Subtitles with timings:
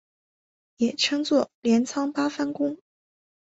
[0.77, 2.79] 也称作镰仓八幡宫。